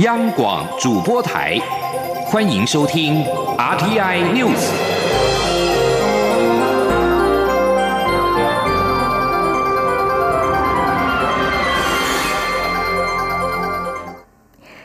[0.00, 1.58] 央广主播台，
[2.26, 3.24] 欢迎收听
[3.56, 4.68] RTI News。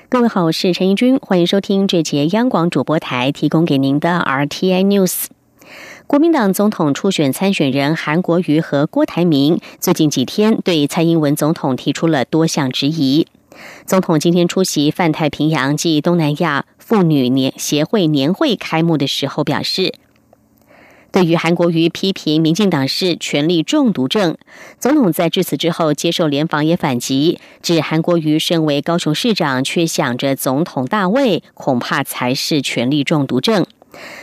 [0.07, 5.25] 各位好，我是陈怡君，欢迎收听这节央广主播台提供给您的 RTI News。
[6.07, 13.27] 国民党总统初选参选人韩国瑜和郭台铭最近几天对蔡英文总统提出了多项质疑。
[13.85, 19.93] 总统今天出席泛太平洋暨东南亚妇女年协会年会开幕的时候表示，
[21.11, 24.37] 对于韩国瑜批评民进党是权力中毒症，
[24.79, 33.65] 总统在致辞之后接受联访也反击，指韩国瑜身为高雄市长却想着总统大位，恐怕才是权力中毒症。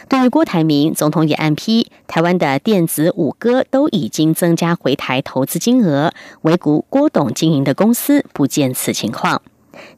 [0.08, 9.42] 对于郭台铭，总统也暗批，台湾的电子五哥都已经增加回台投资金额，唯独郭董经营的公司不见此情况。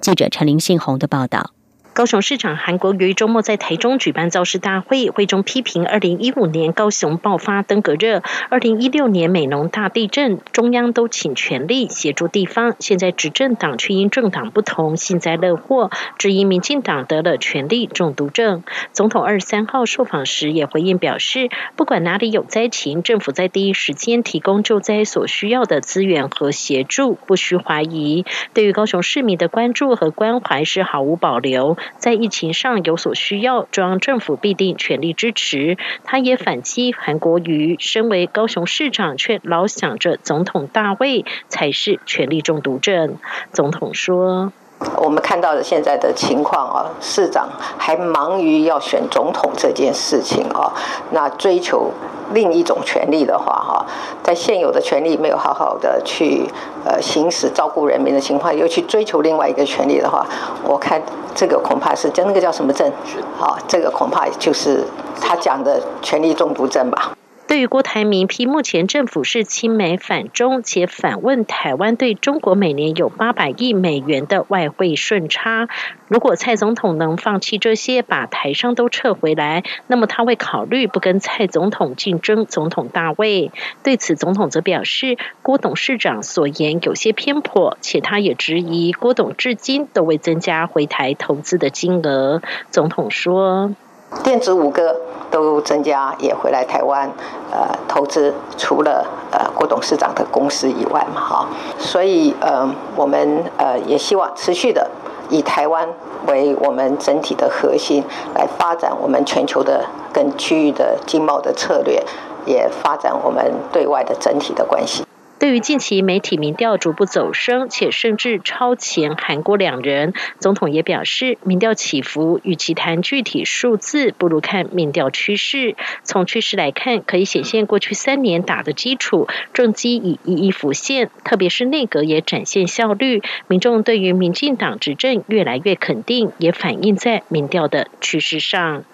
[0.01, 1.53] 记者陈林信宏的报道。
[1.93, 18.63] 高雄市长韩国瑜周末在台中举办造势大会，会中批评二零一五年高雄爆发登革热，二零一六年美浓大地震，中央都请全力协助地方，现在执政党却因政党不同幸灾乐祸，质疑民进党得了权力中毒症。
[18.93, 28.25] 总统二十三号受访时也回应表示，不管哪里有灾情，政府在第一时间提供救灾所需要的资源和协助，不需怀疑。
[28.55, 31.77] 对于高雄市民的关注和关怀是毫无保留。
[31.99, 35.77] 在疫情上有所需要，中央政府必定全力支持。
[36.05, 43.17] 他也反击韩国瑜，身为高雄市长，却老想着总统大位才是权力中毒症。
[43.53, 44.53] 总统说。
[44.97, 50.73] 我们看到的现在的情况啊，市长还忙于要选总统这件事情啊，
[51.11, 51.93] 那追求
[52.33, 53.87] 另一种权利的话哈，
[54.23, 56.49] 在现有的权利没有好好的去
[56.85, 60.27] 呃行使照顾人民的情况，又去追求另外一个权利的话，
[60.65, 61.01] 我看
[61.35, 62.91] 这个恐怕是叫那个叫什么症？
[63.37, 64.85] 好，这个恐怕就是
[65.21, 67.13] 他讲的权力中毒症吧。
[67.51, 75.69] 对于郭台铭批目前政府是亲美反中，且反问台湾对中国每年有八百亿美元的外汇顺差，
[76.07, 83.51] 如果蔡总统能放弃这些，把台商都撤回来，那么他会考虑不跟蔡总统竞争总统大位。
[83.83, 92.43] 对此，总统则表示，郭董事长所言有些偏颇，且他也质疑郭董至今都未增加回台投资的金额。
[92.71, 93.75] 总统说。
[94.23, 94.97] 电子五哥
[95.31, 97.11] 都增加，也回来台湾，
[97.51, 101.49] 呃，投资除了呃郭董事长的公司以外嘛，哈，
[101.79, 104.91] 所以呃，我们呃也希望持续的
[105.29, 105.89] 以台湾
[106.27, 108.03] 为我们整体的核心，
[108.35, 112.03] 来发展我们全球的跟区域的经贸的策略，
[112.45, 115.05] 也发展我们对外的整体的关系。
[115.41, 125.77] 对于近期媒体民调逐步走升，且甚至超前韩国两人，总统也表示，民调起伏与其谈具体数字，不如看民调趋势。
[126.05, 138.85] 从趋势来看，可以显现过去三年打的基础政绩已一一浮现，特别是内阁也展现效率，民众对于民进党执政越来越肯定，也反映在民调的趋势上。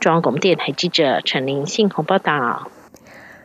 [0.00, 2.70] 中央广播电台记者陈林信鸿报道。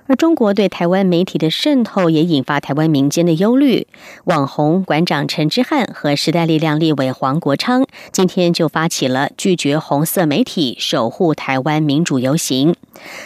[0.10, 3.86] 而中国对台湾媒体的渗透也引发台湾民间的忧虑。
[4.24, 12.76] 网红馆长陈之汉和时代力量立委黄国昌今天就发起了拒绝红色媒体、守护台湾民主游行。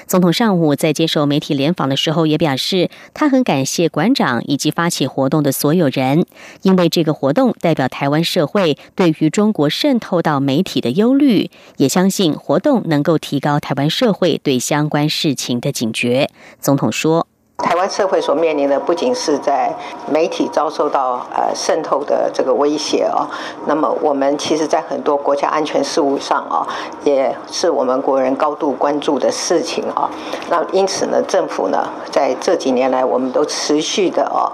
[0.06, 6.26] 总统上午在接受媒体联访的时候也表示，他很感谢馆长以及发起活动的所有人，
[6.64, 16.30] 因为这个活动代表台湾社会对于中国渗透到媒体的忧虑，也相信活动能够提高台湾社会对相关事情的警觉。
[16.60, 19.72] 总总统说：“台湾社会所面临的不仅是在
[20.12, 23.28] 媒体遭受到呃渗透的这个威胁哦，
[23.68, 26.66] 那么我们其实在很多国家安全事务上啊，
[27.03, 30.09] 也是我们国人高度关注的事情啊。
[30.50, 34.50] 那因此呢，政府呢在这几年来，我们都持续的哦，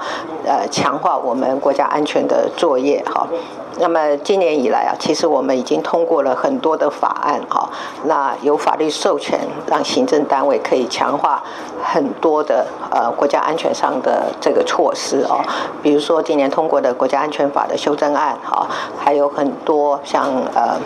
[0.45, 3.25] 呃，强化我们国家安全的作业哈。”
[3.81, 7.69] 那么今年以来啊，其实我们已经通过了很多的法案哈，
[8.03, 11.41] 那有法律授权让行政单位可以强化
[11.81, 15.41] 很多的呃国家安全上的这个措施哦，
[15.81, 20.77] 比如说今年通过的国家安全法的修正案哈，还有很多像呃。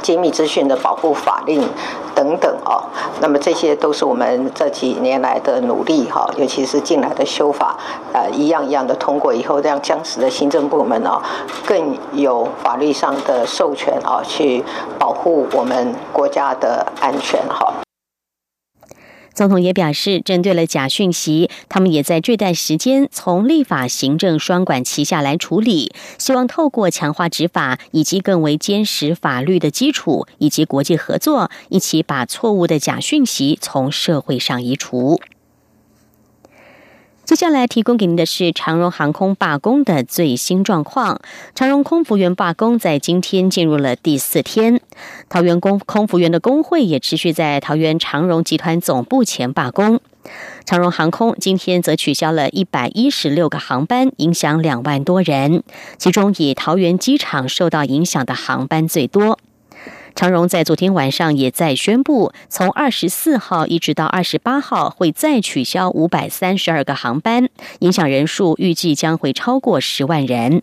[0.00, 1.62] 机密资讯的保护法令
[2.12, 2.82] 等等哦，
[3.20, 7.76] 那么这些都是我们这几年来的努力哈，尤其是近来的修法，
[8.12, 11.22] 呃，一样一样的通过以后，让僵死的行政部门哦，
[11.64, 14.64] 更有法律上的授权啊，去
[14.98, 17.72] 保护我们国家的安全哈。
[19.34, 35.20] 总统也表示，针对了假讯息，他们也在这段时间从立法、行政双管齐下来处理，希望透过强化执法以及更为坚实法律的基础，以及国际合作，一起把错误的假讯息从社会上移除。
[37.24, 41.20] 接下来提供给您的是长荣航空罢工的最新状况。
[41.54, 44.80] 长荣空服员罢工在今天进入了第四天，
[45.28, 50.00] 桃园工空服员的工会也持续在桃园长荣集团总部前罢工。
[50.64, 55.62] 长荣航空今天则取消了一百一十六个航班，影响两万多人，
[55.98, 59.38] 其中以桃园机场受到影响的航班最多。
[60.14, 67.48] 长荣在昨天晚上也在宣布，从二十四号一直到二十八号会再取消五百三十二个航班，
[67.80, 70.62] 影响人数预计将会超过十万人。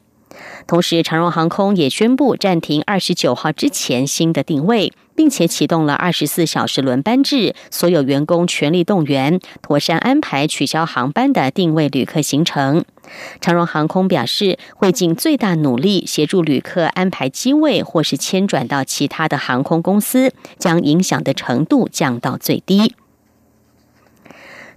[0.68, 12.86] 同时，长荣航空也宣布暂停二十九号之前新的定位，并且启动了二十四小时轮班制，所有员工全力动员，妥善安排取消航班的定位旅客行程。
[13.42, 22.94] 长荣航空表示，会尽最大努力协助旅客安排机位，或是迁转到其他的航空公司，将影响的程度降到最低。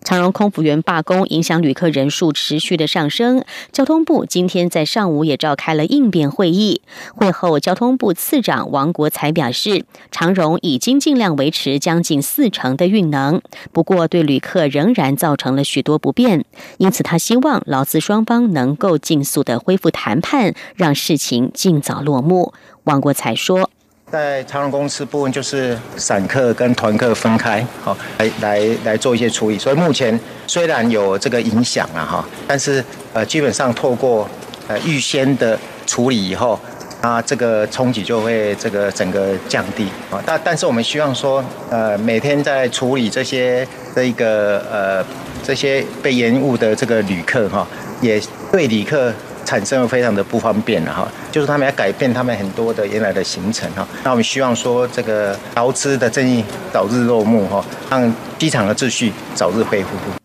[0.05, 6.83] 长荣空服员罢工影响旅客人数持续的上升，交通部今天在上午也召开了应变会议。
[7.15, 13.41] 会后，交通部次长王国才表示，长荣已经尽量维持将近四成的运能，
[13.73, 16.45] 不过对旅客仍然造成了许多不便，
[16.79, 22.53] 因此他希望劳资双方能够尽速的恢复谈判，让事情尽早落幕。
[22.85, 23.71] 王国才说。
[24.13, 29.59] 在长荣公司部分，就是散客跟团客分开，好来来来做一些处理。
[29.59, 34.29] 所以目前虽然有这个影响了哈，但是呃基本上透过
[34.69, 36.61] 呃预先的处理以后，
[37.01, 40.23] 啊这个冲击就会这个整个降低啊。
[40.27, 45.03] 但但是我们希望说，呃每天在处理这些这一个呃
[45.43, 47.67] 这些被延误的这个旅客哈，
[48.03, 48.21] 也
[48.53, 49.11] 对旅客。
[49.53, 53.87] 产生了非常的不方便了哈，就是他们要改变他们很多的原来的行程哈。
[54.03, 60.22] 那我们希望说，这个劳资的正义早日落幕哈，让机场的秩序早日恢复。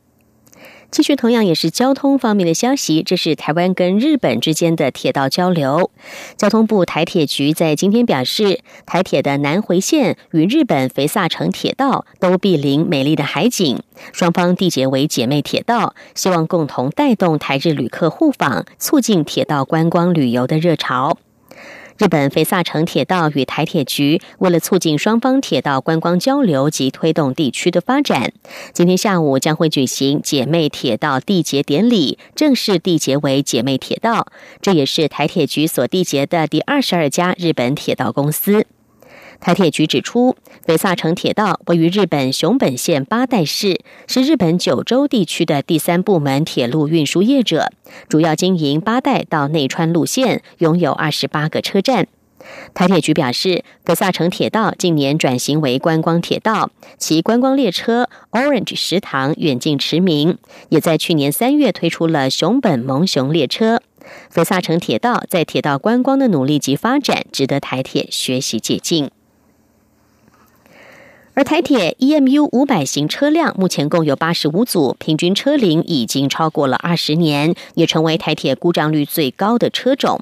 [0.90, 5.92] 继续，同样也是交通方面的消息，这是台湾跟日本之间的铁道交流。
[6.38, 13.80] 交通部台铁局在今天表示，台铁的南回线与日本肥萨城铁道都毗邻美丽的海景，
[14.14, 21.18] 双方缔结为姐妹铁道，希望共同带动台日旅客互访，促进铁道观光旅游的热潮。
[21.98, 28.32] 日本肥萨城铁道与台铁局为了促进双方铁道观光交流及推动地区的发展，
[28.72, 34.28] 今天下午将会举行姐妹铁道缔结典礼，正式缔结为姐妹铁道。
[34.62, 38.68] 这也是台铁局所缔结的第二十二家日本铁道公司。
[39.40, 40.36] 台铁局指出，
[40.66, 47.72] 北萨城铁道位于日本熊本县八代市，是日本九州地区的第三部门铁路运输业者，
[48.10, 52.08] 主要经营八代到内川路线，拥有二十八个车站。
[52.74, 60.38] 台铁局表示，北萨城铁道近年转型为观光铁道，其观光列车 Orange 食堂远近驰名，
[60.70, 63.82] 也在去年三月推出了熊本萌熊列车。
[64.34, 69.12] 北萨城铁道在铁道观光的努力及发展，值得台铁学习借鉴。
[71.38, 80.20] 而台铁 EMU 五百型车辆目前共有八十五组，平均车龄已经超过了二十年，也成为台铁故障率最高的车种。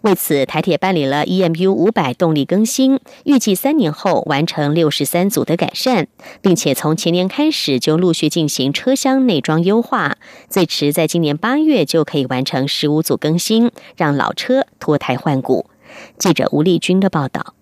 [0.00, 6.06] 为此，台铁办理了 EMU 五百动力更新，预计三年后完成六十三组的改善，
[6.40, 10.16] 并且从前年开始就陆续进行车厢内装优化，
[10.48, 15.66] 最迟在今年八月就可以完成十五组更新，让老车脱胎换骨。
[16.16, 17.52] 记者吴丽君的报道。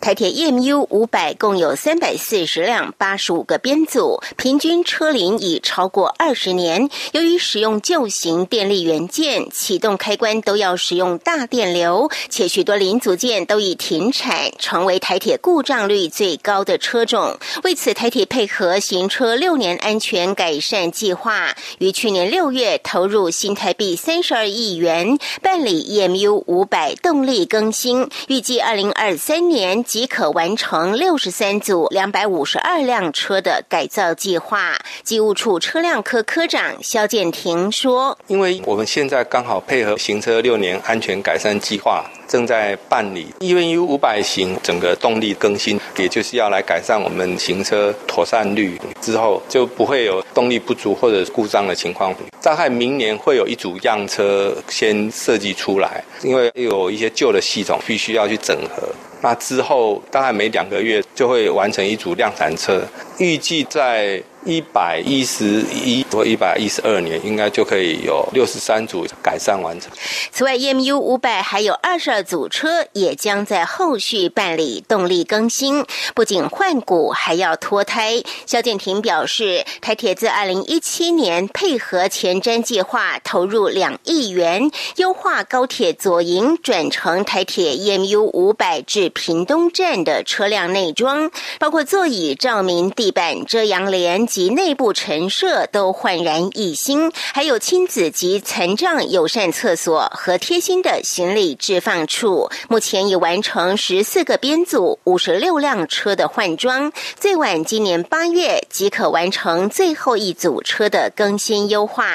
[0.00, 6.88] 台铁 EMU 五百共有三百四十辆，八十五个编组，平均车龄已超过二十年。
[7.12, 17.36] 由于使用旧型电力元件，启动开关都要使用大电流，且许多零组件都已停产，成为台铁故障率最高的车种。
[17.64, 29.77] 为此，台铁配合行车六年安全改善计划，于去年六月投入新台币三十二亿元办理 EMU 五百动力更新，预计二零二三年。
[29.84, 34.76] 即可完成六十三组两百五十二辆车的改造计划。
[35.02, 52.14] 机务处车辆科科长肖建庭说：“因为我们现在刚好配合行车六年安全改善计划。”正在办理 EVU 五百型整个动力更新，也就是要来改善我们行车妥善率，之后就不会有动力不足或者故障的情况。
[52.42, 58.88] 大概明年会有一组样车先设计出来，因为有一些旧的系统必须要去整合。
[59.20, 62.82] 那之后大概每两个月就会完成一组量产车，
[63.18, 64.22] 预计在。
[64.44, 69.90] 一百一十一或一百一十二年，应该就可以有六十三组改善完成。
[70.30, 78.22] 此外，EMU 五百还有二十二组车也将在后续办理动力更新，不仅换骨，还要脱胎。
[78.46, 94.27] 肖建廷表示，台铁自二零一七年配合前瞻计划，投入两亿元优化高铁左营转乘台铁 EMU 五百至屏东站的车辆内装，包括座椅、照明、地板、遮阳帘。
[94.28, 102.50] 及内部陈设都焕然一新，还有亲子及残障友善厕所和贴心的行李置放处。
[102.68, 112.12] 目前已完成十四个编组、五十六辆车的换装，最晚今年八月即可完成最后一组车的更新优化。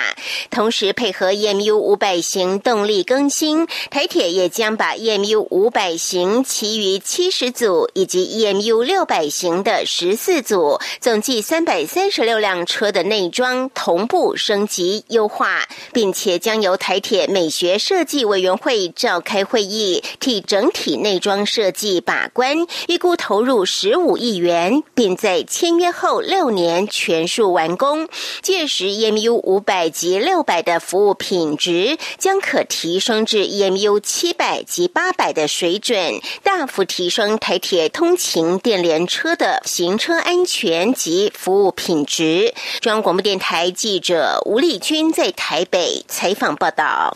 [0.52, 12.03] 同时，配合 EMU 五百型动力更新，台铁也将把 EMU 五百型其余七十组以及 EMU 六百型的十四组，总计三百三。
[12.04, 28.10] 三十六辆车的内装同步升级优化，并且将由台铁美学设计委员会召开会议，替整体内装设计把关，预估投入十五亿元，并在签约后六年全数完工。
[28.42, 41.93] 届时，EMU 五百及六百的服务品质将可提升至 EMU 七百及八百的水准，大幅提升台铁通勤电联车的行车安全及服务品。
[42.06, 47.16] 职中央广播电台记者吴丽君在台北采访报道。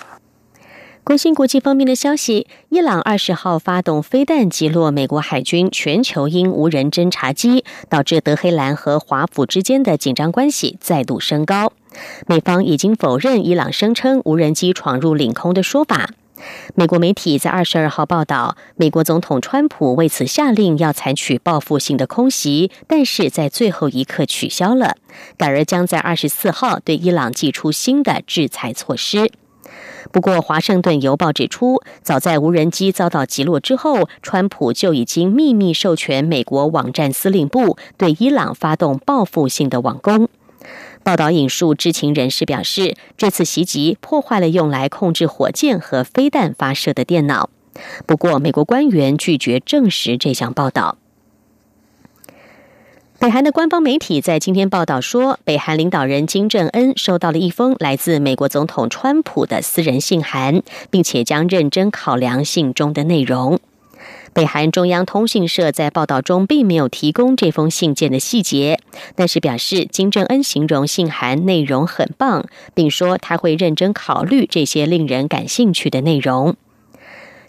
[1.04, 11.72] 关心国际方面的消息，伊朗二十号发动飞弹击落美国海军全球鹰无人侦察机，导致德黑兰和华府之间的紧张关系再度升高。
[12.28, 16.10] 美方已经否认伊朗声称无人机闯入领空的说法。
[16.76, 24.96] 美国媒体在二十二号报道，美国总统川普为此下令要采取报复性的空袭，但是在最后一刻取消了，
[25.38, 29.32] 改而将在二十四号对伊朗寄出新的制裁措施。
[30.12, 40.30] 不过，《华盛顿邮报》指出，早在无人机遭到击落之后，川普就已经秘密授权美国网站司令部对伊朗发动报复性的网攻。
[41.04, 47.50] 报道引述知情人士表示，这次袭击破坏了用来控制火箭和飞弹发射的电脑。
[48.06, 50.98] 不过，美国官员拒绝证实这项报道。
[53.20, 63.60] 北韩的官方媒体在今天报道说，北韩领导人金正恩收到了一封来自美国总统川普的私人信函，并且将认真考量信中的内容。
[64.38, 68.80] 北韩中央通讯社在报道中并没有提供这封信件的细节，
[69.16, 76.56] 但是表示金正恩形容信函内容很棒，并说他会认真考虑这些令人感兴趣的内容。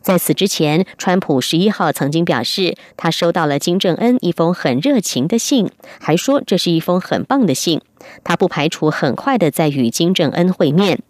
[0.01, 7.83] 在此之前，川普十一号曾经表示，他收到了金正恩一封很热情的信，还说这是一封很棒的信，
[8.25, 11.01] 他不排除很快的在与金正恩会面。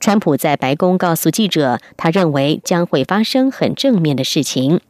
[0.00, 4.80] 川普在白宫告诉记者，他认为将会发生很正面的事情。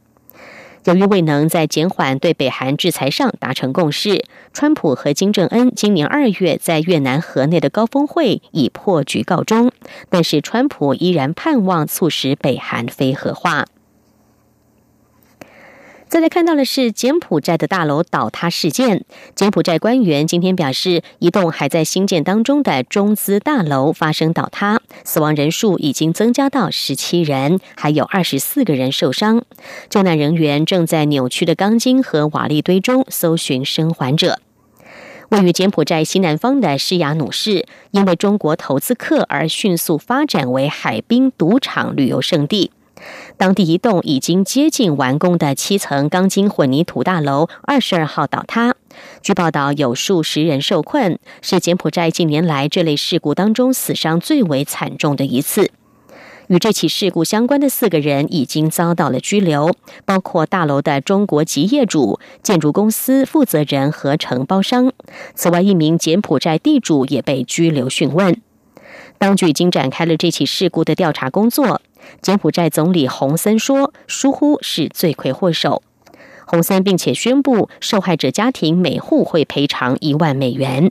[0.84, 9.70] 由于未能在减缓对北韩制裁上达成共识，川普和金正恩今年二月在越南河内的高峰会以破局告终。
[10.08, 13.66] 但是，川普依然盼望促使北韩非核化。
[16.12, 19.06] 再来看到的是柬埔寨的大楼倒塌事件。
[19.34, 29.42] 柬埔寨官员今天表示，一栋还在兴建当中的中资大楼发生倒塌，死亡人数已经增加到十七人，还有二十四个人受伤。
[29.88, 34.38] 救难人员正在扭曲的钢筋和瓦砾堆中搜寻生还者。
[35.30, 42.70] 位于柬埔寨西南方的施雅努市，因为中国投资客而迅速发展为海滨赌场旅游胜地。
[43.36, 48.74] 当地一栋已经接近完工的七层钢筋混凝土大楼，二十二号倒塌。
[49.22, 55.70] 据报道，有数十人受困，是柬埔寨近年来这类事故当中死伤最为惨重的一次。
[56.48, 59.72] 与这起事故相关的四个人已经遭到了拘留，
[60.04, 64.92] 包括大楼的中国籍业主、建筑公司负责人和承包商。
[65.34, 68.40] 此外，一名柬埔寨地主也被拘留讯问。
[69.16, 71.80] 当局已经展开了这起事故的调查工作。
[72.20, 75.82] 柬埔寨总理洪森说：“疏忽是罪魁祸首。”
[76.46, 80.90] 洪森并且宣布，受害者家庭每户会赔偿一万美元。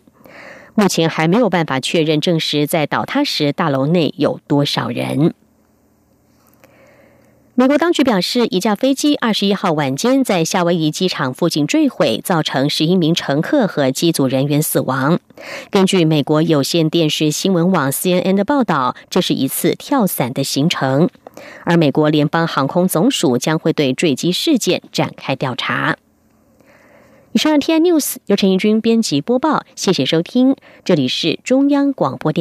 [0.73, 5.33] 目前还没有办法确认证实，在倒塌时大楼内有多少人。
[7.61, 15.19] 美国当局表示，一架飞机二十一号晚间在夏威夷机场附近坠毁，造成十一名乘客和机组人员死亡。
[15.69, 21.07] 根据美国有线电视新闻网 CNN 的报道，这是一次跳伞的行程，
[21.63, 25.97] 而美国联邦航空总署将会对坠机事件展开调查。
[27.33, 32.39] 以上 T I News 由陈义军编辑播报，谢谢收听，这里是中央广播电。